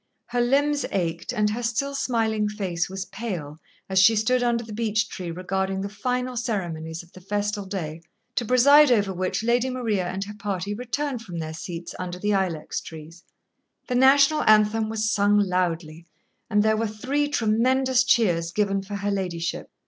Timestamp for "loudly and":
15.37-16.63